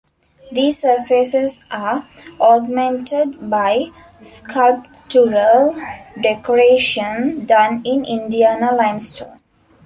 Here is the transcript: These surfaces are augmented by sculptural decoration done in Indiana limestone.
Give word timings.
These 0.51 0.79
surfaces 0.81 1.63
are 1.69 2.07
augmented 2.39 3.51
by 3.51 3.91
sculptural 4.23 5.79
decoration 6.19 7.45
done 7.45 7.83
in 7.85 8.05
Indiana 8.05 8.73
limestone. 8.73 9.37